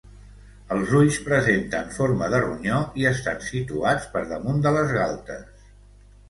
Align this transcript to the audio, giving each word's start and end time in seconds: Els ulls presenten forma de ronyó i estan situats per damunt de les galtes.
Els 0.75 0.93
ulls 0.99 1.17
presenten 1.27 1.93
forma 1.97 2.29
de 2.35 2.39
ronyó 2.45 2.79
i 3.03 3.05
estan 3.11 3.45
situats 3.49 4.09
per 4.17 4.25
damunt 4.33 4.65
de 4.65 4.73
les 4.79 4.97
galtes. 4.99 5.71